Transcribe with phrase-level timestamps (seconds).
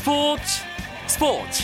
[0.00, 0.42] 스포츠
[1.06, 1.62] 스포츠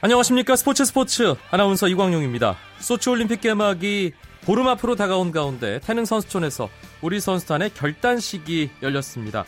[0.00, 2.56] 안녕하십니까 스포츠 스포츠 아나운서 이광용입니다.
[2.80, 4.14] 소치 올림픽 개막이
[4.46, 6.68] 보름 앞으로 다가온 가운데 태능 선수촌에서
[7.02, 9.44] 우리 선수단의 결단식이 열렸습니다.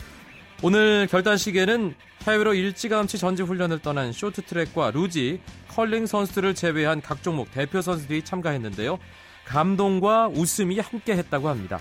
[0.62, 8.22] 오늘 결단식에는 해외로 일찌감치 전지훈련을 떠난 쇼트트랙과 루지, 컬링 선수들을 제외한 각 종목 대표 선수들이
[8.22, 8.98] 참가했는데요.
[9.46, 11.80] 감동과 웃음이 함께 했다고 합니다.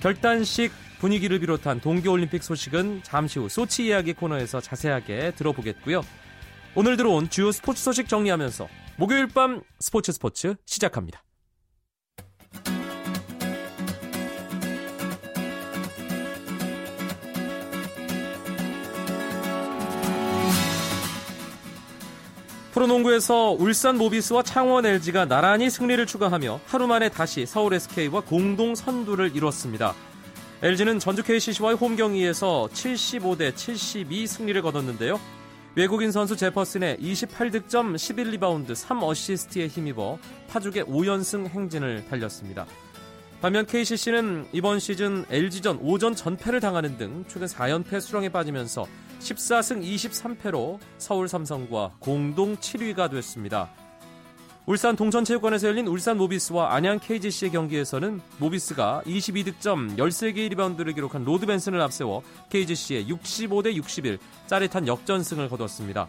[0.00, 6.02] 결단식 분위기를 비롯한 동계올림픽 소식은 잠시 후 소치 이야기 코너에서 자세하게 들어보겠고요.
[6.74, 11.22] 오늘 들어온 주요 스포츠 소식 정리하면서 목요일 밤 스포츠 스포츠 시작합니다.
[22.78, 29.34] 프로농구에서 울산 모비스와 창원 LG가 나란히 승리를 추가하며 하루 만에 다시 서울 SK와 공동 선두를
[29.34, 29.94] 이뤘습니다.
[30.62, 35.18] LG는 전주 KCC와의 홈 경기에서 75대 72 승리를 거뒀는데요.
[35.74, 42.64] 외국인 선수 제퍼슨의 28득점 11리바운드 3어시스트에 힘입어 파죽의 5연승 행진을 달렸습니다.
[43.40, 48.84] 반면 KCC는 이번 시즌 LG전 5전 전패를 당하는 등 최근 4연패 수렁에 빠지면서
[49.20, 53.70] 14승 23패로 서울 삼성과 공동 7위가 됐습니다.
[54.66, 61.80] 울산 동천체육관에서 열린 울산 모비스와 안양 KGC의 경기에서는 모비스가 22득점 13개의 리바운드를 기록한 로드 벤슨을
[61.80, 66.08] 앞세워 KGC에 65대 61 짜릿한 역전승을 거뒀습니다.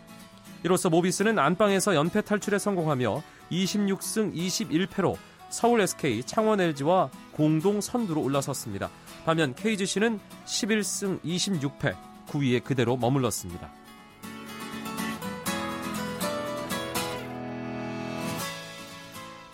[0.63, 5.15] 이로써 모비스는 안방에서 연패 탈출에 성공하며 26승 21패로
[5.49, 8.89] 서울 SK, 창원 LG와 공동 선두로 올라섰습니다.
[9.25, 11.95] 반면 KGC는 11승 26패,
[12.27, 13.69] 9위에 그대로 머물렀습니다.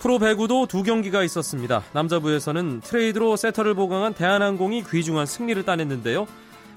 [0.05, 1.81] 프로 배구도 두 경기가 있었습니다.
[1.93, 6.27] 남자부에서는 트레이드로 세터를 보강한 대한항공이 귀중한 승리를 따냈는데요.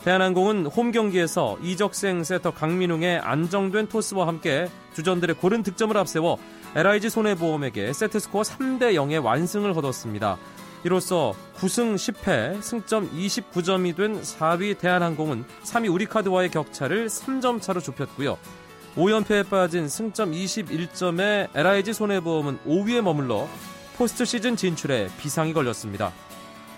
[0.02, 6.38] 대한항공은 홈 경기에서 이적생 세터 강민웅의 안정된 토스와 함께 주전들의 고른 득점을 앞세워
[6.74, 10.38] LIG 손해보험에게 세트스코어 3대 0의 완승을 거뒀습니다.
[10.84, 18.38] 이로써 9승 10패, 승점 29점이 된 4위 대한항공은 3위 우리카드와의 격차를 3점 차로 좁혔고요.
[18.96, 23.48] 5연패에 빠진 승점 21점의 LIG 손해보험은 5위에 머물러
[23.96, 26.12] 포스트 시즌 진출에 비상이 걸렸습니다.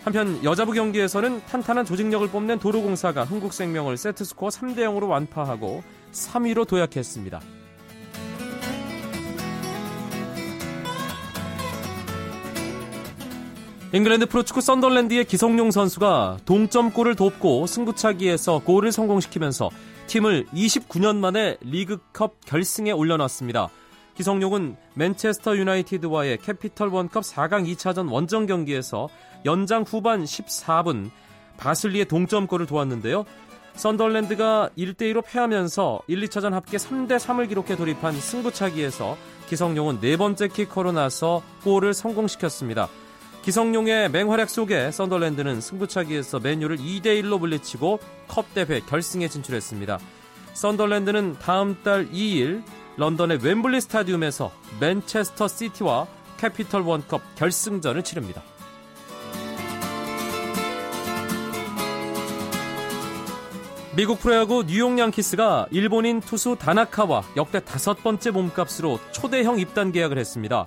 [0.04, 7.40] 한편 여자부 경기에서는 탄탄한 조직력을 뽐낸 도로공사가 흥국생명을 세트스코어 3대 0으로 완파하고 3위로 도약했습니다.
[13.92, 19.68] 잉글랜드 프로축구 썬덜랜드의 기성용 선수가 동점골을 돕고 승부차기에서 골을 성공시키면서
[20.06, 23.68] 팀을 29년 만에 리그컵 결승에 올려놨습니다.
[24.14, 29.08] 기성용은 맨체스터 유나이티드와의 캐피털 원컵 4강 2차전 원정 경기에서
[29.44, 31.10] 연장 후반 14분
[31.56, 33.24] 바슬리의 동점골을 도왔는데요.
[33.74, 39.16] 썬덜랜드가 1대2로 패하면서 1, 2차전 합계 3대3을 기록해 돌입한 승부차기에서
[39.48, 42.88] 기성용은 네 번째 키커로 나서 골을 성공시켰습니다.
[43.42, 49.98] 기성용의 맹활약 속에 썬덜랜드는 승부차기에서 맨유를 2대1로 물리치고 컵 대회 결승에 진출했습니다.
[50.52, 52.62] 썬덜랜드는 다음 달 2일
[52.96, 56.06] 런던의 웸블리 스타디움에서 맨체스터 시티와
[56.36, 58.42] 캐피털 원컵 결승전을 치릅니다.
[63.96, 70.66] 미국 프로야구 뉴욕 양키스가 일본인 투수 다나카와 역대 다섯 번째 몸값으로 초대형 입단 계약을 했습니다.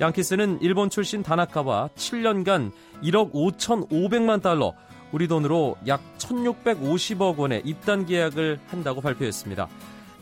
[0.00, 2.72] 양키스는 일본 출신 다나카와 7년간
[3.02, 4.74] 1억 5,500만 달러,
[5.12, 9.68] 우리 돈으로 약 1,650억 원의 입단 계약을 한다고 발표했습니다.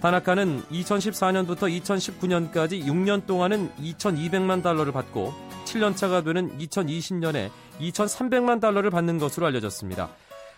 [0.00, 5.32] 다나카는 2014년부터 2019년까지 6년 동안은 2,200만 달러를 받고
[5.64, 7.50] 7년차가 되는 2020년에
[7.80, 10.10] 2,300만 달러를 받는 것으로 알려졌습니다.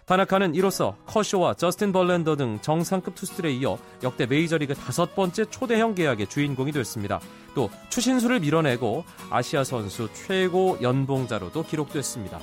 [0.06, 6.28] 다나카는 이로써 커쇼와 저스틴 벌랜더 등 정상급 투수들에 이어 역대 메이저리그 다섯 번째 초대형 계약의
[6.28, 7.21] 주인공이 됐습니다.
[7.54, 12.39] 또 추신수를 밀어내고 아시아 선수 최고 연봉자로도 기록됐습니다.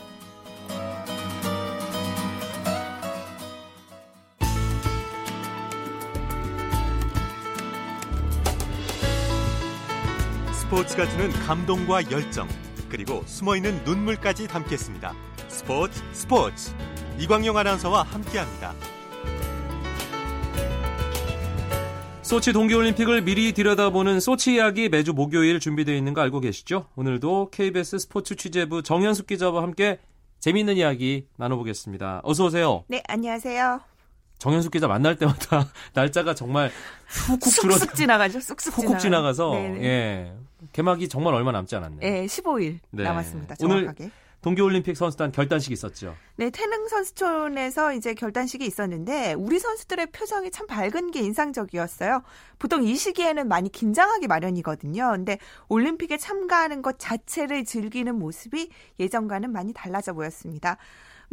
[10.53, 12.47] 스포츠가 주는 감동과 열정
[12.89, 15.13] 그리고 숨어있는 눈물까지 담겠습니다.
[15.47, 16.73] 스포츠 스포츠
[17.21, 18.73] 이광용 아나운서와 함께합니다.
[22.23, 26.87] 소치 동계올림픽을 미리 들여다보는 소치 이야기 매주 목요일 준비되어 있는 거 알고 계시죠?
[26.95, 29.99] 오늘도 KBS 스포츠 취재부 정현숙 기자와 함께
[30.39, 32.21] 재미있는 이야기 나눠보겠습니다.
[32.23, 32.85] 어서 오세요.
[32.87, 33.81] 네, 안녕하세요.
[34.39, 36.71] 정현숙 기자 만날 때마다 날짜가 정말
[37.05, 38.39] 훅훅 줄어 쑥쑥 지나가죠.
[38.39, 39.83] 쑥쑥 훅훅 지나가서 네네.
[39.83, 40.33] 예.
[40.73, 41.99] 개막이 정말 얼마 남지 않았네요.
[41.99, 43.03] 네, 15일 네.
[43.03, 43.55] 남았습니다.
[43.61, 44.09] 오늘 정확하게.
[44.41, 46.15] 동계올림픽 선수단 결단식이 있었죠.
[46.35, 52.23] 네, 태릉 선수촌에서 이제 결단식이 있었는데 우리 선수들의 표정이 참 밝은 게 인상적이었어요.
[52.57, 55.11] 보통 이 시기에는 많이 긴장하기 마련이거든요.
[55.11, 55.37] 근데
[55.69, 60.77] 올림픽에 참가하는 것 자체를 즐기는 모습이 예전과는 많이 달라져 보였습니다.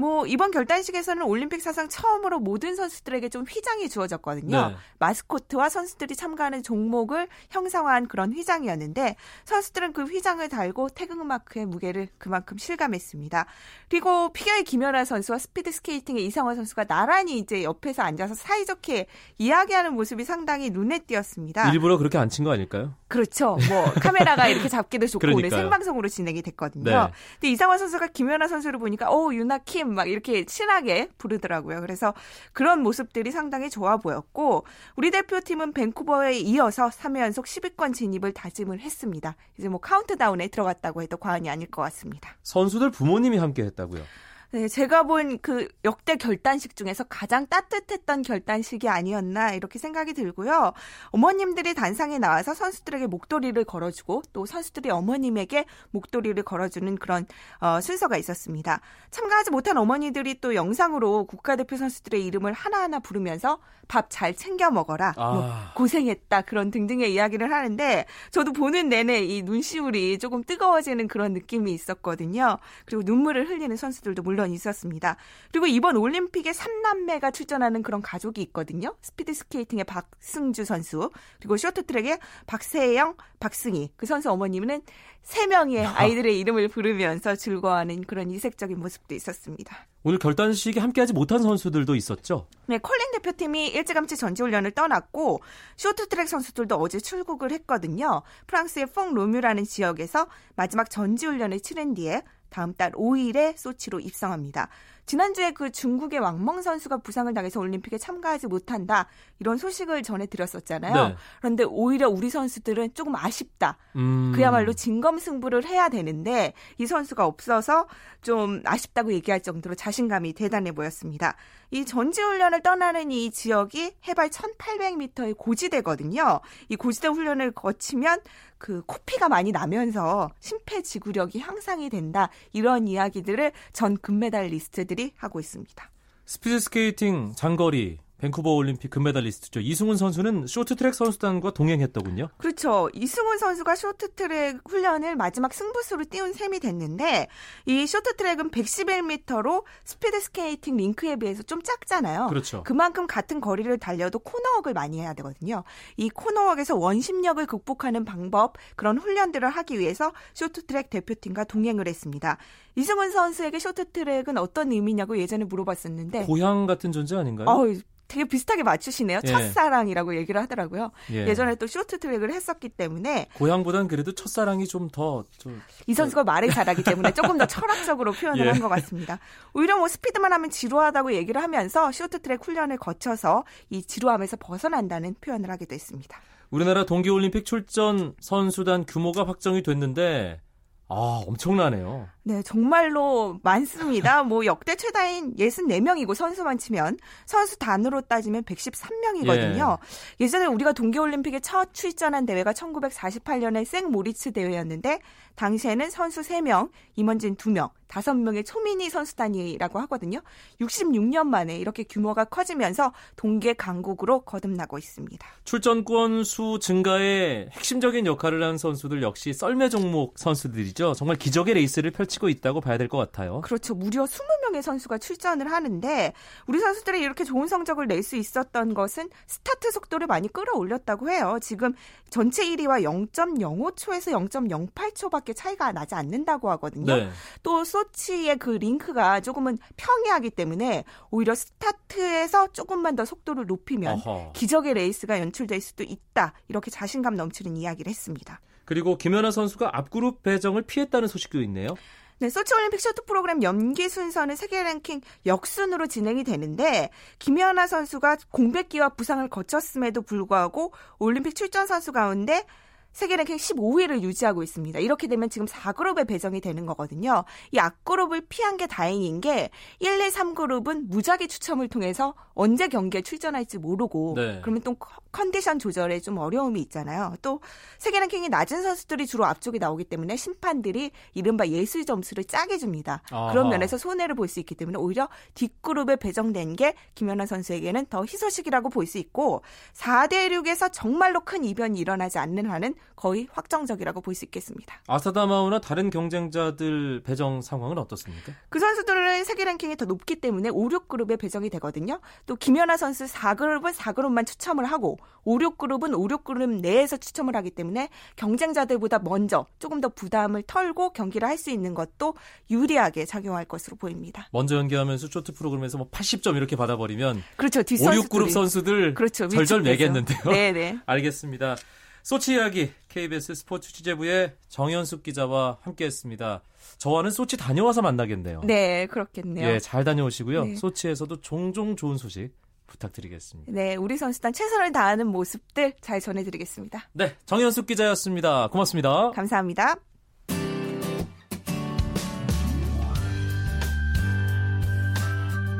[0.00, 4.68] 뭐 이번 결단식에서는 올림픽 사상 처음으로 모든 선수들에게 좀 휘장이 주어졌거든요.
[4.68, 4.76] 네.
[5.00, 13.46] 마스코트와 선수들이 참가하는 종목을 형상화한 그런 휘장이었는데 선수들은 그 휘장을 달고 태극마크의 무게를 그만큼 실감했습니다.
[13.90, 19.06] 그리고 피겨의 김연아 선수와 스피드 스케이팅의 이상원 선수가 나란히 이제 옆에서 앉아서 사이좋게
[19.38, 21.72] 이야기하는 모습이 상당히 눈에 띄었습니다.
[21.72, 22.94] 일부러 그렇게 안 친 거 아닐까요?
[23.08, 23.56] 그렇죠.
[23.68, 25.62] 뭐 카메라가 이렇게 잡기도 좋고 오늘 그러니까요.
[25.62, 26.84] 생방송으로 진행이 됐거든요.
[26.84, 27.12] 네.
[27.40, 31.80] 근데 이상원 선수가 김연아 선수를 보니까 오 유나 킴막 이렇게 친하게 부르더라고요.
[31.80, 32.14] 그래서
[32.52, 34.64] 그런 모습들이 상당히 좋아 보였고
[34.96, 39.36] 우리 대표팀은 밴쿠버에 이어서 3회 연속 10위권 진입을 다짐을 했습니다.
[39.58, 42.36] 이제 뭐 카운트다운에 들어갔다고 해도 과언이 아닐 것 같습니다.
[42.42, 44.02] 선수들 부모님이 함께 했다고요.
[44.50, 50.72] 네, 제가 본 그 역대 결단식 중에서 가장 따뜻했던 결단식이 아니었나 이렇게 생각이 들고요.
[51.10, 57.26] 어머님들이 단상에 나와서 선수들에게 목도리를 걸어주고 또 선수들이 어머님에게 목도리를 걸어주는 그런
[57.60, 58.80] 어, 순서가 있었습니다.
[59.10, 65.44] 참가하지 못한 어머니들이 또 영상으로 국가대표 선수들의 이름을 하나하나 부르면서 밥 잘 챙겨 먹어라, 뭐
[65.50, 65.72] 아.
[65.74, 72.58] 고생했다 그런 등등의 이야기를 하는데 저도 보는 내내 이 눈시울이 조금 뜨거워지는 그런 느낌이 있었거든요.
[72.84, 75.16] 그리고 눈물을 흘리는 선수들도 물론 있었습니다.
[75.50, 78.94] 그리고 이번 올림픽에 3남매가 출전하는 그런 가족이 있거든요.
[79.02, 84.82] 스피드 스케이팅의 박승주 선수 그리고 쇼트트랙의 박세영, 박승희 그 선수 어머님은
[85.22, 89.86] 세 명의 아이들의 이름을 부르면서 즐거워하는 그런 이색적인 모습도 있었습니다.
[90.02, 92.46] 오늘 결단식에 함께하지 못한 선수들도 있었죠.
[92.66, 95.42] 네, 컬링 대표팀이 일찌감치 전지훈련을 떠났고
[95.76, 98.22] 쇼트트랙 선수들도 어제 출국을 했거든요.
[98.46, 104.68] 프랑스의 퐁 로뮤라는 지역에서 마지막 전지훈련을 치른 뒤에 다음 달 5일에 소치로 입성합니다.
[105.08, 109.08] 지난주에 그 중국의 왕멍 선수가 부상을 당해서 올림픽에 참가하지 못한다
[109.38, 111.08] 이런 소식을 전해드렸었잖아요.
[111.08, 111.16] 네.
[111.38, 113.78] 그런데 오히려 우리 선수들은 조금 아쉽다.
[113.96, 114.32] 음.
[114.34, 117.88] 그야말로 진검승부를 해야 되는데 이 선수가 없어서
[118.20, 121.36] 좀 아쉽다고 얘기할 정도로 자신감이 대단해 보였습니다.
[121.70, 126.40] 이 전지훈련을 떠나는 이 지역이 해발 1800m의 고지대거든요.
[126.68, 128.20] 이 고지대 훈련을 거치면
[128.58, 132.28] 그 코피가 많이 나면서 심폐지구력이 향상이 된다.
[132.52, 135.90] 이런 이야기들을 전 금메달리스트들이 하고 있습니다.
[136.26, 139.60] 스피드 스케이팅 장거리 밴쿠버 올림픽 금메달리스트죠.
[139.60, 142.28] 이승훈 선수는 쇼트트랙 선수단과 동행했더군요.
[142.36, 142.90] 그렇죠.
[142.92, 147.28] 이승훈 선수가 쇼트트랙 훈련을 마지막 승부수로 띄운 셈이 됐는데
[147.66, 152.26] 이 쇼트트랙은 111m로 스피드 스케이팅 링크에 비해서 좀 작잖아요.
[152.26, 152.64] 그렇죠.
[152.64, 155.62] 그만큼 같은 거리를 달려도 코너웍을 많이 해야 되거든요.
[155.96, 162.36] 이 코너웍에서 원심력을 극복하는 방법 그런 훈련들을 하기 위해서 쇼트트랙 대표팀과 동행을 했습니다.
[162.74, 167.48] 이승훈 선수에게 쇼트트랙은 어떤 의미냐고 예전에 물어봤었는데 고향 같은 존재 아닌가요?
[167.48, 167.66] 어,
[168.08, 169.20] 되게 비슷하게 맞추시네요.
[169.22, 169.28] 예.
[169.28, 170.90] 첫사랑이라고 얘기를 하더라고요.
[171.12, 171.26] 예.
[171.28, 177.46] 예전에 또 쇼트트랙을 했었기 때문에 고향보단 그래도 첫사랑이 좀더좀이 선수가 말을 잘하기 때문에 조금 더
[177.46, 178.50] 철학적으로 표현을 예.
[178.50, 179.18] 한것 같습니다.
[179.52, 185.74] 오히려 뭐 스피드만 하면 지루하다고 얘기를 하면서 쇼트트랙 훈련을 거쳐서 이 지루함에서 벗어난다는 표현을 하기도
[185.74, 186.18] 했습니다.
[186.50, 190.40] 우리나라 동계올림픽 출전 선수단 규모가 확정이 됐는데
[190.90, 192.08] 아 엄청나네요.
[192.22, 194.22] 네, 정말로 많습니다.
[194.22, 199.78] 뭐 역대 최다인 64명이고 선수만 치면 선수 단으로 따지면 113명이거든요.
[200.20, 200.28] 예.
[200.28, 205.00] 전에 우리가 동계 올림픽에 첫 출전한 대회가 1948년의 생모리츠 대회였는데
[205.38, 210.20] 당시에는 선수 3명, 임원진 2명, 5명의 초미니 선수단이라고 하거든요.
[210.60, 215.26] 66년 만에 이렇게 규모가 커지면서 동계 강국으로 거듭나고 있습니다.
[215.44, 220.92] 출전권 수 증가에 핵심적인 역할을 한 선수들 역시 썰매 종목 선수들이죠.
[220.94, 223.40] 정말 기적의 레이스를 펼치고 있다고 봐야 될 것 같아요.
[223.42, 223.74] 그렇죠.
[223.74, 226.12] 무려 20명의 선수가 출전을 하는데
[226.46, 231.38] 우리 선수들이 이렇게 좋은 성적을 낼 수 있었던 것은 스타트 속도를 많이 끌어올렸다고 해요.
[231.42, 231.74] 지금
[232.10, 236.96] 전체 1위와 0.05초에서 0.08초밖에 차이가 나지 않는다고 하거든요.
[236.96, 237.10] 네.
[237.42, 244.32] 또 소치의 그 링크가 조금은 평이하기 때문에 오히려 스타트에서 조금만 더 속도를 높이면 어허.
[244.34, 246.32] 기적의 레이스가 연출될 수도 있다.
[246.48, 248.40] 이렇게 자신감 넘치는 이야기를 했습니다.
[248.64, 251.74] 그리고 김연아 선수가 앞그룹 배정을 피했다는 소식도 있네요.
[252.20, 258.90] 네, 소치 올림픽 쇼트 프로그램 연기 순서는 세계 랭킹 역순으로 진행이 되는데 김연아 선수가 공백기와
[258.90, 262.44] 부상을 거쳤음에도 불구하고 올림픽 출전 선수 가운데
[262.92, 264.78] 세계 랭킹 15위를 유지하고 있습니다.
[264.80, 267.24] 이렇게 되면 지금 4그룹에 배정이 되는 거거든요.
[267.52, 273.58] 이 앞그룹을 피한 게 다행인 게 1, 2, 3그룹은 무작위 추첨을 통해서 언제 경기에 출전할지
[273.58, 274.40] 모르고 네.
[274.42, 274.76] 그러면 또
[275.12, 277.14] 컨디션 조절에 좀 어려움이 있잖아요.
[277.22, 277.40] 또
[277.78, 283.02] 세계 랭킹이 낮은 선수들이 주로 앞쪽에 나오기 때문에 심판들이 이른바 예술 점수를 짜게 줍니다.
[283.10, 283.30] 아하.
[283.30, 288.68] 그런 면에서 손해를 볼 수 있기 때문에 오히려 뒷그룹에 배정된 게 김연아 선수에게는 더 희소식이라고
[288.70, 289.42] 볼 수 있고
[289.74, 294.74] 4대 6에서 정말로 큰 이변이 일어나지 않는 한은 거의 확정적이라고 볼 수 있겠습니다.
[294.88, 298.32] 아사다마우나 다른 경쟁자들 배정 상황은 어떻습니까?
[298.48, 302.00] 그 선수들은 세계 랭킹이 더 높기 때문에 5, 6그룹에 배정이 되거든요.
[302.26, 307.88] 또 김연아 선수 4그룹은 4그룹만 추첨을 하고 5, 6그룹은 5, 6그룹 내에서 추첨을 하기 때문에
[308.16, 312.14] 경쟁자들보다 먼저 조금 더 부담을 털고 경기를 할 수 있는 것도
[312.50, 314.26] 유리하게 작용할 것으로 보입니다.
[314.32, 317.62] 먼저 연기하면서 쇼트 프로그램에서 뭐 80점 이렇게 받아버리면 그렇죠.
[317.62, 319.28] 뒷 5, 선수들이 6그룹 선수들 그렇죠.
[319.28, 319.62] 절절.
[319.62, 320.18] 매겠는데요.
[320.24, 320.78] 네네.
[320.86, 321.54] 알겠습니다.
[322.02, 326.42] 소치 이야기 KBS 스포츠 취재부의 정현숙 기자와 함께했습니다.
[326.78, 328.42] 저와는 소치 다녀와서 만나겠네요.
[328.44, 329.46] 네, 그렇겠네요.
[329.46, 330.44] 예, 잘 다녀오시고요.
[330.44, 330.56] 네.
[330.56, 332.30] 소치에서도 종종 좋은 소식
[332.66, 333.50] 부탁드리겠습니다.
[333.52, 336.88] 네, 우리 선수단 최선을 다하는 모습들 잘 전해드리겠습니다.
[336.92, 338.48] 네, 정현숙 기자였습니다.
[338.48, 339.10] 고맙습니다.
[339.10, 339.76] 감사합니다.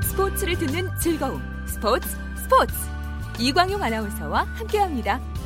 [0.03, 1.41] 스포츠를 듣는 즐거움.
[1.67, 2.09] 스포츠,
[2.43, 2.75] 스포츠.
[3.39, 5.38] 이광용 아나운서와 함께합니다.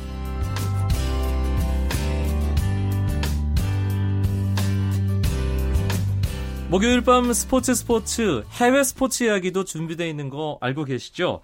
[6.73, 11.41] 목요일 밤 스포츠 스포츠 해외 스포츠 이야기도 준비되어 있는 거 알고 계시죠?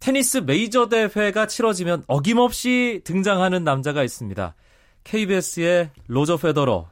[0.00, 4.54] 테니스 메이저 대회가 치러지면 어김없이 등장하는 남자가 있습니다.
[5.04, 6.90] KBS의 로저 페더러.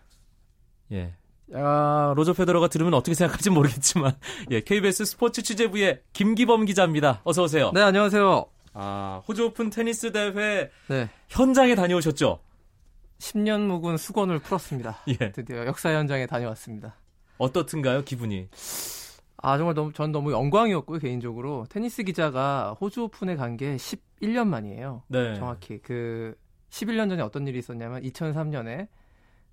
[0.93, 1.13] 예.
[1.53, 4.17] 아, 로저 페더러가 들으면 어떻게 생각할지 모르겠지만,
[4.51, 7.21] 예, KBS 스포츠 취재부의 김기범 기자입니다.
[7.25, 7.71] 어서 오세요.
[7.75, 8.47] 네, 안녕하세요.
[8.73, 11.11] 아, 호주 오픈 테니스 대회 네.
[11.29, 12.41] 현장에 다녀오셨죠?
[13.19, 15.01] 10년 묵은 수건을 풀었습니다.
[15.09, 15.33] 예.
[15.33, 16.97] 드디어 역사 현장에 다녀왔습니다.
[17.39, 18.49] 어떻든가요, 기분이?
[19.41, 21.65] 아, 정말 너무, 전 너무 영광이었고요, 개인적으로.
[21.71, 25.03] 테니스 기자가 호주 오픈에 간 게 11년 만이에요.
[25.09, 25.35] 네.
[25.37, 25.79] 정확히.
[25.79, 26.35] 그,
[26.71, 28.89] 11년 전에 어떤 일이 있었냐면, 2003년에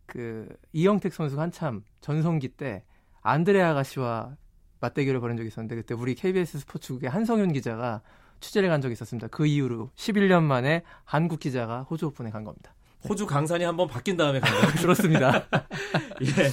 [0.07, 2.83] 그, 이영택 선수가 한참 전성기 때,
[3.21, 4.35] 안드레 아 가씨와
[4.81, 8.01] 맞대결을 벌인 적이 있었는데, 그때 우리 KBS 스포츠국의 한성윤 기자가
[8.39, 9.27] 취재를 간 적이 있었습니다.
[9.29, 12.73] 그 이후로 11년 만에 한국 기자가 호주 오픈에 간 겁니다.
[13.07, 14.67] 호주 강산이 한번 바뀐 다음에 간 거예요.
[14.81, 15.45] 그렇습니다.
[16.21, 16.49] 예.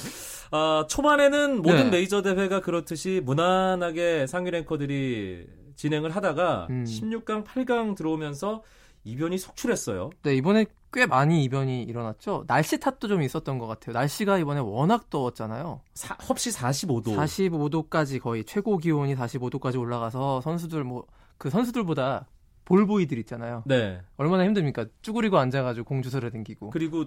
[0.55, 1.89] 아, 초반에는 모든 네.
[1.97, 6.83] 메이저 대회가 그렇듯이 무난하게 상위 랭커들이 진행을 하다가 음.
[6.85, 8.61] 16강, 8강 들어오면서
[9.03, 10.11] 이변이 속출했어요.
[10.21, 12.43] 네, 이번에 꽤 많이 이변이 일어났죠.
[12.47, 13.93] 날씨 탓도 좀 있었던 것 같아요.
[13.93, 15.81] 날씨가 이번에 워낙 더웠잖아요.
[15.95, 17.15] 사- 섭씨 45도.
[17.17, 21.05] 45도까지 거의 최고 기온이 45도까지 올라가서 선수들 뭐
[21.39, 22.27] 그 선수들보다
[22.63, 23.63] 볼보이들 있잖아요.
[23.65, 23.99] 네.
[24.15, 24.85] 얼마나 힘듭니까?
[25.01, 26.69] 쭈그리고 앉아가지고 공주서를 댕기고.
[26.69, 27.05] 그리고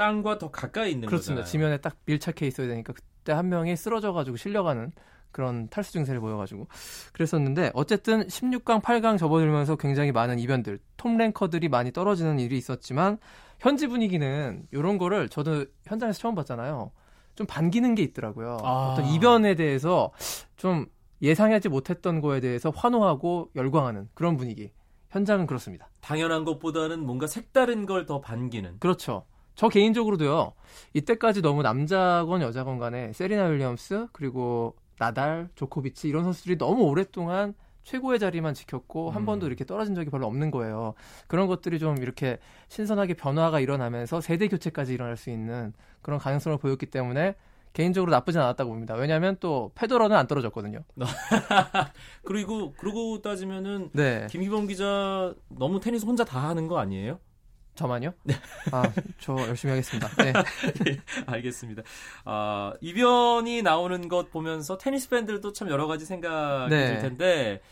[0.00, 1.42] 땅과 더 가까이 있는 그렇습니다.
[1.42, 1.50] 거잖아요.
[1.50, 4.92] 지면에 딱 밀착해 있어야 되니까 그때 한 명이 쓰러져가지고 실려가는
[5.30, 6.68] 그런 탈수 증세를 보여가지고
[7.12, 13.18] 그랬었는데 어쨌든 16강, 8강 접어들면서 굉장히 많은 이변들, 톱 랭커들이 많이 떨어지는 일이 있었지만
[13.58, 16.90] 현지 분위기는 이런 거를 저도 현장에서 처음 봤잖아요.
[17.34, 18.56] 좀 반기는 게 있더라고요.
[18.62, 18.92] 아.
[18.92, 20.12] 어떤 이변에 대해서
[20.56, 20.86] 좀
[21.20, 24.72] 예상하지 못했던 거에 대해서 환호하고 열광하는 그런 분위기.
[25.10, 25.90] 현장은 그렇습니다.
[26.00, 28.78] 당연한 것보다는 뭔가 색다른 걸 더 반기는.
[28.78, 29.26] 그렇죠.
[29.54, 30.52] 저 개인적으로도요.
[30.94, 37.54] 이때까지 너무 남자건 여자건 간에 세리나 윌리엄스 그리고 나달, 조코비치 이런 선수들이 너무 오랫동안
[37.84, 39.26] 최고의 자리만 지켰고 한 음.
[39.26, 40.94] 번도 이렇게 떨어진 적이 별로 없는 거예요.
[41.26, 42.38] 그런 것들이 좀 이렇게
[42.68, 47.34] 신선하게 변화가 일어나면서 세대 교체까지 일어날 수 있는 그런 가능성을 보였기 때문에
[47.72, 48.94] 개인적으로 나쁘진 않았다고 봅니다.
[48.94, 50.80] 왜냐하면 또 페더러는 안 떨어졌거든요.
[52.24, 57.18] 그리고 그러고 따지면은 네, 김기범 기자 너무 테니스 혼자 다 하는 거 아니에요?
[57.80, 58.12] 저만요?
[58.72, 60.06] 아, 저 열심히 하겠습니다.
[60.22, 60.98] 네.
[61.24, 61.82] 알겠습니다.
[62.26, 66.88] 아, 이변이 나오는 것 보면서 테니스 팬들도 참 여러 가지 생각이 네.
[66.88, 67.62] 들 텐데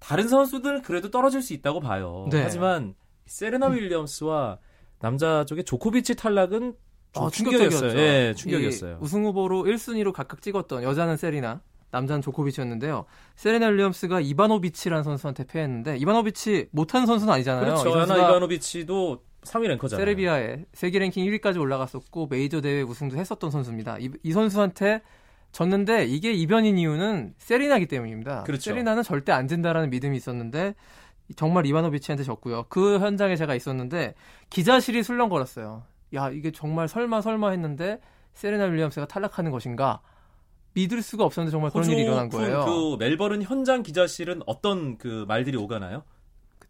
[0.00, 2.26] 다른 선수들은 그래도 떨어질 수 있다고 봐요.
[2.32, 2.42] 네.
[2.42, 2.96] 하지만
[3.26, 4.58] 세레나 윌리엄스와
[4.98, 6.74] 남자 쪽의 조코비치 탈락은
[7.12, 7.70] 좀 아, 충격이었어요.
[7.70, 7.98] 충격적이었죠.
[8.00, 8.92] 예, 충격이었어요.
[8.94, 11.60] 이 우승 후보로 1순위로 각각 찍었던 여자는 세리나,
[11.90, 13.04] 남자는 조코비치였는데요.
[13.36, 17.64] 세레나 윌리엄스가 이바노비치라는 선수한테 패했는데 이바노비치 못한 선수는 아니잖아요.
[17.64, 17.88] 그렇죠.
[17.88, 20.04] 이 하나 이바노비치도 3위 랭커잖아요.
[20.04, 23.98] 세르비아에 세계 랭킹 1위까지 올라갔었고 메이저 대회 우승도 했었던 선수입니다.
[23.98, 25.02] 이, 이 선수한테
[25.52, 28.44] 졌는데 이게 이변인 이유는 세리나기 때문입니다.
[28.44, 28.70] 그렇죠.
[28.70, 30.74] 세리나는 절대 안 진다라는 믿음이 있었는데
[31.36, 32.66] 정말 이바노비치한테 졌고요.
[32.68, 34.14] 그 현장에 제가 있었는데
[34.50, 35.82] 기자실이 술렁거렸어요.
[36.14, 38.00] 야 이게 정말 설마 설마 했는데
[38.34, 40.00] 세레나 윌리엄스가 탈락하는 것인가
[40.74, 42.64] 믿을 수가 없었는데 정말 그런 일이 일어난 거예요.
[42.64, 46.02] 그 멜버른 현장 기자실은 어떤 그 말들이 오가나요?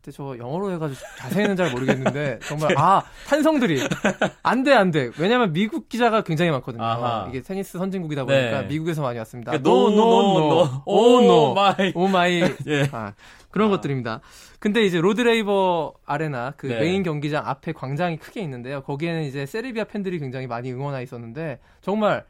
[0.00, 3.82] 그때 저 영어로 해가지고 자세히는 잘 모르겠는데 정말 아 탄성들이
[4.42, 6.82] 안돼 안돼 왜냐면 미국 기자가 굉장히 많거든요.
[6.82, 7.26] 아하.
[7.28, 8.66] 이게 테니스 선진국이다 보니까 네.
[8.68, 9.52] 미국에서 많이 왔습니다.
[9.52, 10.82] 그러니까 no, no, no.
[10.86, 11.92] oh no, oh my.
[11.94, 12.88] oh my 예.
[12.92, 13.12] 아,
[13.50, 14.20] 그런 것들입니다.
[14.58, 16.80] 근데 이제 로드레이버 아레나 그 네.
[16.80, 18.82] 메인 경기장 앞에 광장이 크게 있는데요.
[18.82, 22.24] 거기에는 이제 세르비아 팬들이 굉장히 많이 응원하 있었는데 정말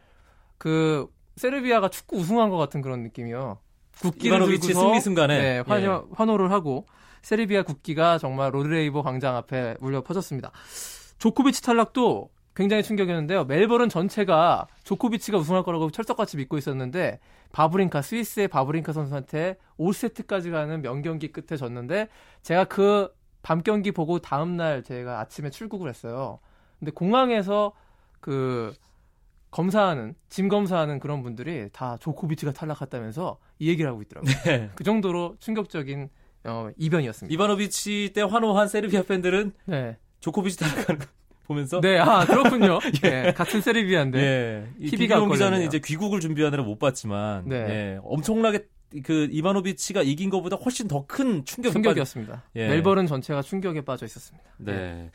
[0.58, 1.08] 그
[1.40, 3.58] 세르비아가 축구 우승한 것 같은 그런 느낌이요.
[4.00, 5.38] 국기를 들고서 승리 순간에.
[5.38, 6.14] 네, 환호, 예.
[6.14, 6.86] 환호를 하고
[7.22, 10.52] 세르비아 국기가 정말 로드레이버 광장 앞에 울려 퍼졌습니다.
[11.18, 13.44] 조코비치 탈락도 굉장히 충격이었는데요.
[13.44, 17.20] 멜버른 전체가 조코비치가 우승할 거라고 철석같이 믿고 있었는데
[17.52, 22.08] 바브린카 스위스의 바브린카 선수한테 5세트까지 가는 명경기 끝에 졌는데
[22.42, 26.40] 제가 그 밤 경기 보고 다음 날 제가 아침에 출국을 했어요.
[26.78, 27.72] 근데 공항에서
[28.20, 28.74] 그
[29.50, 34.32] 검사하는 짐 검사하는 그런 분들이 다 조코비치가 탈락했다면서 이 얘기를 하고 있더라고요.
[34.44, 34.70] 네.
[34.74, 36.08] 그 정도로 충격적인
[36.44, 37.32] 어, 이변이었습니다.
[37.34, 39.96] 이바노비치 때 환호한 세르비아 팬들은 네.
[40.20, 41.06] 조코비치 탈락하는 거
[41.46, 42.78] 보면서 네, 아 그렇군요.
[43.04, 44.18] 예, 같은 세르비아인데.
[44.20, 44.68] 예.
[44.78, 45.62] 이 희비가 기자는.
[45.62, 47.56] 이제 귀국을 준비하느라 못 봤지만 네.
[47.56, 47.98] 예.
[48.04, 48.66] 엄청나게
[49.04, 52.44] 그 이바노비치가 이긴 것보다 훨씬 더 큰 충격이 충격이었습니다.
[52.56, 52.68] 예.
[52.68, 54.48] 멜버른 전체가 충격에 빠져 있었습니다.
[54.58, 55.10] 네.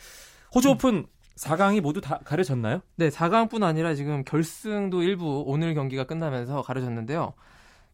[0.53, 2.81] 호주 오픈 4강이 모두 다 가려졌나요?
[2.95, 7.33] 네, 4강뿐 아니라 지금 결승도 일부 오늘 경기가 끝나면서 가려졌는데요.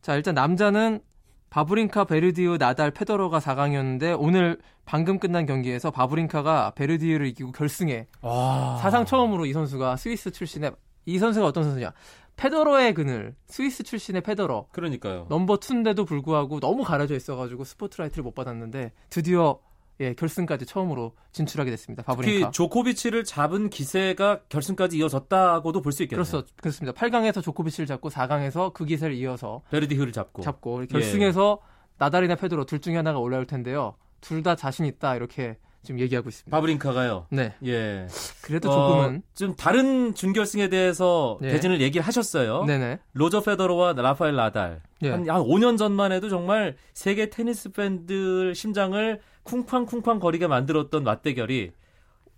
[0.02, 1.02] 자, 일단 남자는
[1.50, 8.78] 바브린카, 베르디흐, 나달, 페더러가 4강이었는데 오늘 방금 끝난 경기에서 바브린카가 베르디흐를 이기고 결승에 와.
[8.78, 10.72] 사상 처음으로 이 선수가 스위스 출신의
[11.06, 11.92] 이 선수가 어떤 선수냐?
[12.38, 14.68] 페더러의 그늘, 스위스 출신의 페더러.
[14.72, 15.26] 그러니까요.
[15.30, 19.60] 넘버 2인데도 불구하고 너무 가려져 있어가지고 스포트라이트를 못 받았는데 드디어
[20.00, 22.02] 예, 결승까지 처음으로 진출하게 됐습니다.
[22.04, 22.52] 특히 바브린카.
[22.52, 26.24] 조코비치를 잡은 기세가 결승까지 이어졌다고도 볼 수 있겠네요.
[26.24, 26.98] 그렇소, 그렇습니다.
[27.00, 30.42] 8강에서 조코비치를 잡고 4강에서 그 기세를 이어서 베르디흐를 잡고.
[30.42, 31.60] 잡고 결승에서
[31.98, 33.96] 나달이나 페드로 둘 중에 하나가 올라올 텐데요.
[34.22, 36.56] 둘 다 자신 있다 이렇게 지금 얘기하고 있습니다.
[36.56, 37.28] 바브린카가요.
[37.32, 38.08] 네, 예.
[38.42, 41.52] 그래도 어, 조금은 좀 다른 준결승에 대해서 네.
[41.52, 42.66] 대진을 얘기를 하셨어요.
[42.66, 43.00] 네네.
[43.14, 44.82] 로저 페더러와 라파엘 나달.
[45.04, 45.10] 예.
[45.10, 51.72] 한, 한 5년 전만 해도 정말 세계 테니스 팬들 심장을 쿵쾅쿵쾅 거리게 만들었던 맞대결이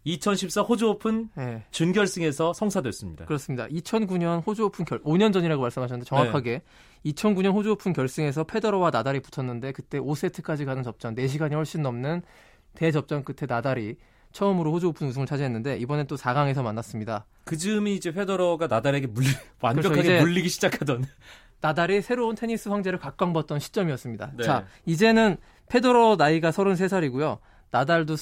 [0.05, 3.25] 2014 호주 오픈 예, 준결승에서 성사됐습니다.
[3.25, 3.67] 그렇습니다.
[3.67, 6.61] 2009년 호주 오픈 결 5년 전이라고 말씀하셨는데 정확하게
[7.05, 12.21] 2009년 호주 오픈 결승에서 페더러와 나달이 붙었는데 그때 5세트까지 가는 접전 4시간이 훨씬 넘는
[12.75, 13.97] 대접전 끝에 나달이
[14.31, 17.25] 처음으로 호주 오픈 우승을 차지했는데 이번엔 또 4강에서 만났습니다.
[17.45, 19.27] 그 즈음이 이제 페더러가 나달에게 물리,
[19.61, 20.23] 완벽하게 그렇죠.
[20.23, 21.05] 물리기 시작하던.
[21.61, 24.31] 나달이 새로운 테니스 황제를 각광받던 시점이었습니다.
[24.35, 24.43] 네.
[24.43, 25.37] 자, 이제는
[25.69, 27.39] 페더러 나이가 33살이고요.
[27.71, 28.15] 나달도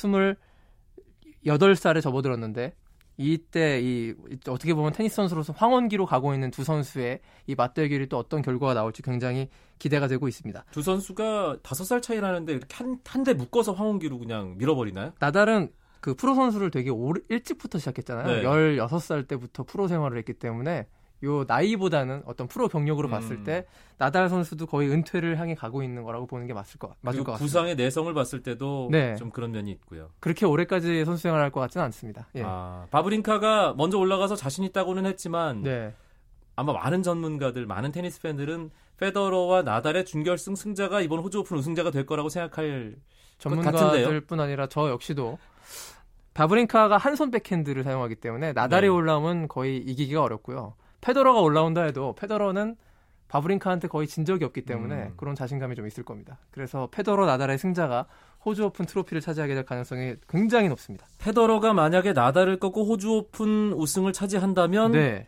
[1.46, 2.76] 28살에 접어들었는데
[3.21, 4.13] 이때 이
[4.47, 9.01] 어떻게 보면 테니스 선수로서 황혼기로 가고 있는 두 선수의 이 맞대결이 또 어떤 결과가 나올지
[9.01, 10.65] 굉장히 기대가 되고 있습니다.
[10.71, 15.13] 두 선수가 5살 차이 나는데 이렇게 한, 한대 묶어서 황혼기로 그냥 밀어버리나요?
[15.19, 18.27] 나달은 그 프로 선수를 되게 오래, 일찍부터 시작했잖아요.
[18.27, 18.43] 네.
[18.43, 20.88] 16살 때부터 프로 생활을 했기 때문에
[21.23, 23.12] 요 나이보다는 어떤 프로 경력으로 음.
[23.12, 23.65] 봤을 때
[23.97, 27.45] 나달 선수도 거의 은퇴를 향해 가고 있는 거라고 보는 게 맞을 것, 맞을 것 같습니다.
[27.45, 29.15] 부상의 내성을 봤을 때도 네.
[29.15, 30.10] 좀 그런 면이 있고요.
[30.19, 32.27] 그렇게 오래까지 선수 생활을 할것 같지는 않습니다.
[32.36, 32.43] 예.
[32.43, 35.93] 아, 바브린카가 먼저 올라가서 자신 있다고는 했지만 네.
[36.55, 42.05] 아마 많은 전문가들, 많은 테니스 팬들은 페더러와 나달의 준결승 승자가 이번 호주 오픈 우승자가 될
[42.05, 42.95] 거라고 생각할?
[43.39, 45.39] 전문가들뿐 아니라 저 역시도
[46.34, 48.93] 바브린카가 한 손 백핸드를 사용하기 때문에 나달이 네.
[48.93, 50.75] 올라오면 거의 이기기가 어렵고요.
[51.02, 52.76] 페더러가 올라온다 해도 페더러는
[53.28, 55.14] 바브린카한테 거의 진 적이 없기 때문에 음.
[55.16, 56.38] 그런 자신감이 좀 있을 겁니다.
[56.52, 58.06] 그래서 페더러 나달의 승자가
[58.46, 61.08] 호주 오픈 트로피를 차지하게 될 가능성이 굉장히 높습니다.
[61.20, 65.28] 페더러가 만약에 나달을 꺾고 호주 오픈 우승을 차지한다면 네.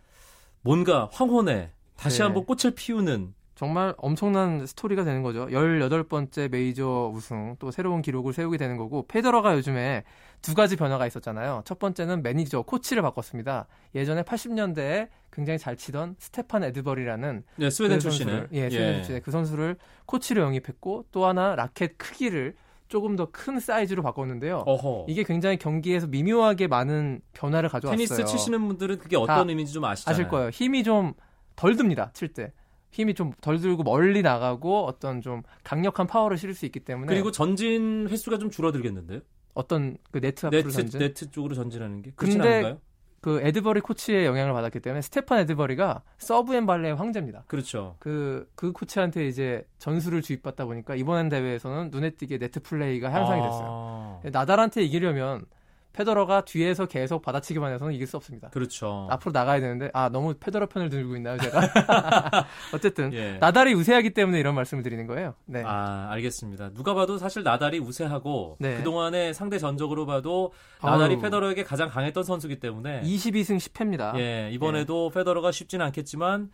[0.61, 2.23] 뭔가 황혼에 다시 네.
[2.25, 5.47] 한번 꽃을 피우는 정말 엄청난 스토리가 되는 거죠.
[5.47, 10.03] 18번째 메이저 우승, 또 새로운 기록을 세우게 되는 거고, 페더러가 요즘에
[10.41, 11.61] 두 가지 변화가 있었잖아요.
[11.63, 13.67] 첫 번째는 매니저, 코치를 바꿨습니다.
[13.95, 19.31] 예전에 80년대에 굉장히 잘 치던 스테판 에드버리라는 네, 스웨덴 그 선수를, 예, 스웨덴 출신의 그
[19.31, 22.55] 선수를 코치로 영입했고, 또 하나 라켓 크기를
[22.89, 24.63] 조금 더 큰 사이즈로 바꿨는데요.
[24.65, 25.05] 어허.
[25.07, 27.95] 이게 굉장히 경기에서 미묘하게 많은 변화를 가져왔어요.
[27.95, 30.13] 테니스 치시는 분들은 그게 어떤 다 의미인지 좀 아시잖아요.
[30.13, 30.49] 아실 거예요.
[30.49, 31.13] 힘이 좀
[31.55, 32.11] 덜 듭니다.
[32.13, 32.51] 칠 때.
[32.93, 37.31] 힘이 좀 덜 들고 멀리 나가고 어떤 좀 강력한 파워를 실을 수 있기 때문에 그리고
[37.31, 39.19] 전진 횟수가 좀 줄어들겠는데요?
[39.53, 42.81] 어떤 그 네트 앞으로 네트 전진 네트 쪽으로 전진하는 게 그렇진 근데 않은가요?
[43.21, 47.45] 그 에드버리 코치의 영향을 받았기 때문에 스테판 에드버리가 serve and volley의 황제입니다.
[47.47, 47.95] 그렇죠.
[47.99, 54.21] 그, 그 코치한테 이제 전술을 주입받다 보니까 이번 대회에서는 눈에 띄게 네트 플레이가 향상이 됐어요.
[54.23, 54.29] 아.
[54.29, 55.45] 나달한테 이기려면
[55.93, 58.49] 페더러가 뒤에서 계속 받아치기만 해서는 이길 수 없습니다.
[58.49, 59.07] 그렇죠.
[59.11, 61.61] 앞으로 나가야 되는데 아 너무 페더러 편을 들고 있나요 제가?
[62.73, 63.37] 어쨌든 예.
[63.39, 65.35] 나달이 우세하기 때문에 이런 말씀을 드리는 거예요.
[65.45, 65.63] 네.
[65.63, 66.71] 아, 알겠습니다.
[66.73, 68.77] 누가 봐도 사실 나달이 우세하고 네.
[68.77, 70.51] 그 동안의 상대 전적으로 봐도
[70.81, 71.21] 나달이 아우.
[71.21, 74.17] 페더러에게 가장 강했던 선수기 때문에 22승 10패입니다.
[74.17, 76.49] 예, 이번에도 페더러가 쉽지는 않겠지만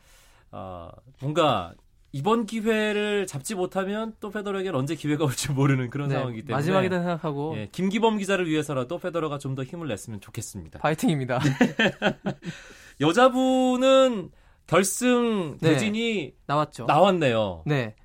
[0.52, 0.90] 어,
[1.22, 1.74] 뭔가
[2.12, 7.00] 이번 기회를 잡지 못하면 또 페더러에게 언제 기회가 올지 모르는 그런 네, 상황이기 때문에 마지막이다
[7.00, 10.80] 생각하고 예, 김기범 기자를 위해서라도 페더러가 좀 더 힘을 냈으면 좋겠습니다.
[10.80, 11.40] 파이팅입니다.
[13.02, 14.30] 여자분은
[14.68, 15.72] 결승 네.
[15.74, 16.86] 대진이 나왔죠.
[16.86, 17.64] 나왔네요.
[17.66, 17.96] 네.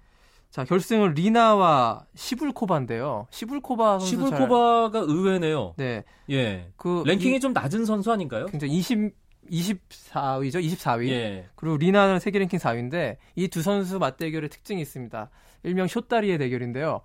[0.51, 3.27] 자, 결승은 리나와 시불코바인데요.
[3.31, 5.75] 시불코바 선수 잘- 시불코바가 의외네요.
[5.77, 6.05] 네.
[6.31, 6.71] 예.
[6.77, 8.47] 그 랭킹이 이- 좀 낮은 선수 아닌가요?
[8.47, 9.13] 굉장히 20
[9.51, 10.63] 24위죠.
[10.63, 11.09] 24위.
[11.11, 11.47] 예.
[11.55, 15.31] 그리고 리나는 세계 랭킹 4위인데 이 두 선수 맞대결의 특징이 있습니다.
[15.63, 17.01] 일명 쇼다리의 대결인데요.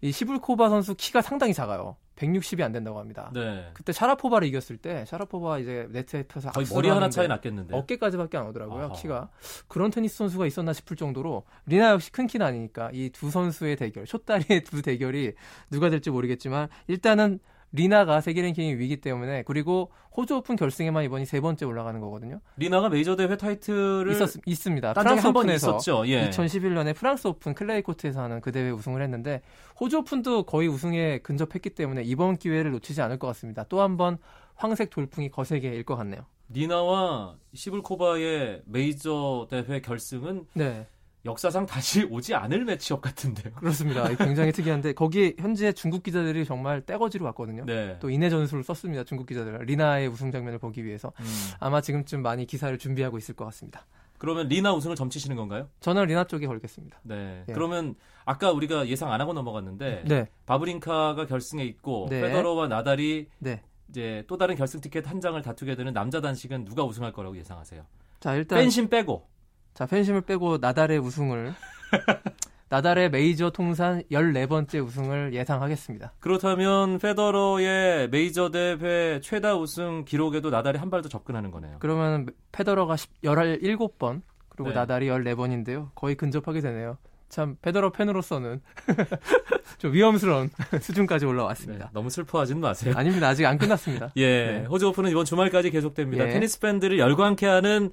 [0.00, 1.96] 이 시불코바 선수 키가 상당히 작아요.
[2.16, 3.30] 160이 안 된다고 합니다.
[3.34, 3.70] 네.
[3.72, 7.74] 그때 샤라포바를 이겼을 때 샤라포바 이제 네트에 펴서 거의 머리 하나 차이 났겠는데.
[7.74, 8.84] 어깨까지밖에 안 오더라고요.
[8.84, 8.92] 아하.
[8.92, 9.30] 키가.
[9.68, 14.06] 그런 테니스 선수가 있었나 싶을 정도로 리나 역시 큰 키는 아니니까 이 두 선수의 대결,
[14.06, 15.32] 숏다리의 두 대결이
[15.70, 17.40] 누가 될지 모르겠지만 일단은
[17.72, 22.40] 리나가 세계 랭킹 2위이기 때문에 그리고 호주 오픈 결승에만 이번이 세 번째 올라가는 거거든요.
[22.58, 24.92] 리나가 메이저 대회 타이틀을 있었 있습니다.
[24.92, 25.68] 프랑스 오픈에서.
[26.06, 26.28] 예.
[26.30, 29.40] 2011년에 프랑스 오픈 클레이 코트에서 하는 그 대회 우승을 했는데
[29.80, 33.64] 호주 오픈도 거의 우승에 근접했기 때문에 이번 기회를 놓치지 않을 것 같습니다.
[33.64, 34.18] 또 한 번
[34.56, 36.26] 황색 돌풍이 거세게 일 것 같네요.
[36.50, 40.86] 리나와 시불코바의 메이저 대회 결승은 네,
[41.24, 43.54] 역사상 다시 오지 않을 매치업 같은데요.
[43.54, 44.08] 그렇습니다.
[44.16, 47.64] 굉장히 특이한데 거기 현재 중국 기자들이 정말 떼거지로 왔거든요.
[47.64, 47.96] 네.
[48.00, 49.04] 또 인해 전술을 썼습니다.
[49.04, 51.26] 중국 기자들 리나의 우승 장면을 보기 위해서 음.
[51.60, 53.86] 아마 지금쯤 많이 기사를 준비하고 있을 것 같습니다.
[54.18, 55.68] 그러면 리나 우승을 점치시는 건가요?
[55.80, 57.00] 저는 리나 쪽에 걸겠습니다.
[57.02, 57.44] 네.
[57.48, 57.52] 예.
[57.52, 62.20] 그러면 아까 우리가 예상 안 하고 넘어갔는데 네, 바브린카가 결승에 있고 네.
[62.20, 63.62] 페더러와 나달이 네.
[63.88, 67.84] 이제 또 다른 결승 티켓 한 장을 다투게 되는 남자 단식은 누가 우승할 거라고 예상하세요?
[68.20, 69.26] 자 일단 팬심 빼고.
[69.74, 71.54] 자, 팬심을 빼고 나달의 우승을
[72.68, 76.14] 나달의 메이저 통산 14번째 우승을 예상하겠습니다.
[76.20, 81.76] 그렇다면 페더러의 메이저 대회 최다 우승 기록에도 나달이 한 발 더 접근하는 거네요.
[81.80, 84.74] 그러면 페더러가 17번 그리고 네.
[84.74, 85.90] 나달이 14번인데요.
[85.94, 86.96] 거의 근접하게 되네요.
[87.28, 88.60] 참 페더러 팬으로서는
[89.78, 91.90] 좀 위험스러운 수준까지 네, 올라왔습니다.
[91.94, 92.94] 너무 슬퍼하지는 마세요.
[92.96, 93.28] 아닙니다.
[93.28, 94.12] 아직 안 끝났습니다.
[94.16, 94.26] 예,
[94.60, 94.64] 네.
[94.66, 96.26] 호주 오픈은 이번 주말까지 계속됩니다.
[96.26, 96.30] 예.
[96.30, 97.90] 테니스 팬들을 열광케 하는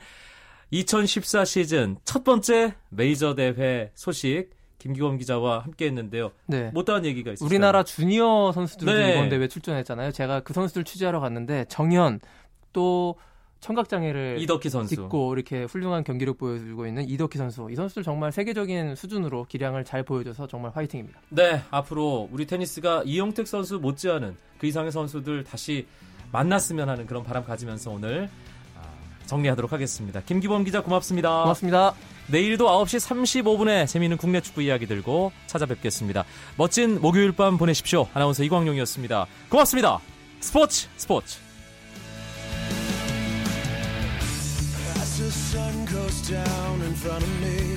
[0.71, 6.31] 2014 시즌 첫 번째 메이저 대회 소식 김기범 기자와 함께 했는데요.
[6.45, 6.71] 네.
[6.73, 7.45] 못다한 얘기가 있었어요.
[7.45, 9.11] 우리나라 주니어 선수들도 네.
[9.13, 10.11] 이번 대회 출전했잖아요.
[10.11, 12.21] 제가 그 선수들 취재하러 갔는데 정현
[12.71, 13.15] 또
[13.59, 14.95] 청각 장애를 이덕희 선수.
[14.95, 17.67] 딛고 이렇게 훌륭한 경기력 보여주고 있는 이덕희 선수.
[17.69, 21.19] 이 선수들 정말 세계적인 수준으로 기량을 잘 보여줘서 정말 화이팅입니다.
[21.29, 25.85] 네, 앞으로 우리 테니스가 이영택 선수 못지않은 그 이상의 선수들 다시
[26.31, 28.48] 만났으면 하는 그런 바람 가지면서 오늘 아,
[29.29, 30.21] 정리하도록 하겠습니다.
[30.21, 31.43] 김기범 기자 고맙습니다.
[31.43, 31.93] 고맙습니다.
[32.27, 32.99] 내일도 9시
[33.43, 36.25] 35분에 재미있는 국내 축구 이야기 들고 찾아뵙겠습니다.
[36.57, 38.07] 멋진 목요일 밤 보내십시오.
[38.13, 39.25] 아나운서 이광용이었습니다.
[39.49, 39.99] 고맙습니다.
[40.41, 41.39] 스포츠 스포츠.
[44.97, 47.68] As the sun goes down in front of me.